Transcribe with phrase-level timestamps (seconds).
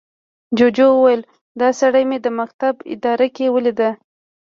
[0.57, 1.21] جوجو وويل،
[1.59, 3.79] دا سړي مې د مکتب اداره کې ولید.